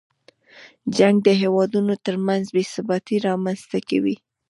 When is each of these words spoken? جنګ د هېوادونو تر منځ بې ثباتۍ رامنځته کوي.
جنګ 0.97 1.15
د 1.27 1.29
هېوادونو 1.41 1.93
تر 2.05 2.15
منځ 2.27 2.45
بې 2.55 2.63
ثباتۍ 2.73 3.17
رامنځته 3.29 3.79
کوي. 3.89 4.15